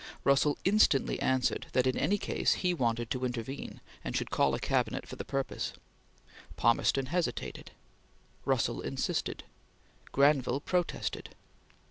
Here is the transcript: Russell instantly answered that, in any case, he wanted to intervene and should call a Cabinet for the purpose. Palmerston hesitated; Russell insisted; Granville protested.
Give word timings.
Russell 0.23 0.57
instantly 0.65 1.21
answered 1.21 1.67
that, 1.73 1.85
in 1.85 1.95
any 1.95 2.17
case, 2.17 2.53
he 2.65 2.73
wanted 2.73 3.11
to 3.11 3.23
intervene 3.23 3.81
and 4.03 4.17
should 4.17 4.31
call 4.31 4.55
a 4.55 4.59
Cabinet 4.59 5.07
for 5.07 5.15
the 5.15 5.23
purpose. 5.23 5.73
Palmerston 6.55 7.05
hesitated; 7.05 7.69
Russell 8.43 8.81
insisted; 8.81 9.43
Granville 10.11 10.61
protested. 10.61 11.35